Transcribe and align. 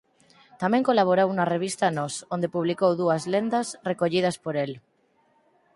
Tamén 0.61 0.87
colaborou 0.89 1.29
na 1.33 1.49
revista 1.53 1.95
"Nós" 1.97 2.13
onde 2.33 2.53
publicou 2.55 2.91
dúas 3.01 3.23
lendas 3.33 3.67
recollidas 3.89 4.35
por 4.43 4.55
el. 4.63 4.71